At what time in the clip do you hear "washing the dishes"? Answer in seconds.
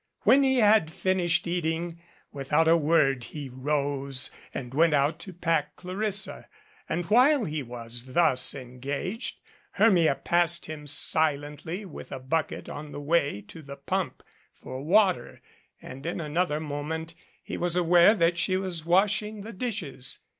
18.83-20.17